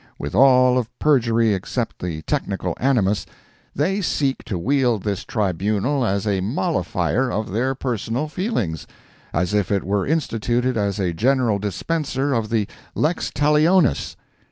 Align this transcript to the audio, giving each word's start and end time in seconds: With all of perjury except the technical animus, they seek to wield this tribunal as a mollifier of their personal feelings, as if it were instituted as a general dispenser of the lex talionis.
With 0.17 0.33
all 0.33 0.79
of 0.79 0.89
perjury 0.97 1.53
except 1.53 1.99
the 1.99 2.23
technical 2.23 2.73
animus, 2.79 3.27
they 3.75 4.01
seek 4.01 4.43
to 4.45 4.57
wield 4.57 5.03
this 5.03 5.23
tribunal 5.23 6.03
as 6.03 6.25
a 6.25 6.41
mollifier 6.41 7.29
of 7.31 7.51
their 7.51 7.75
personal 7.75 8.27
feelings, 8.27 8.87
as 9.31 9.53
if 9.53 9.71
it 9.71 9.83
were 9.83 10.07
instituted 10.07 10.75
as 10.75 10.97
a 10.99 11.13
general 11.13 11.59
dispenser 11.59 12.33
of 12.33 12.49
the 12.49 12.67
lex 12.95 13.29
talionis. 13.29 14.15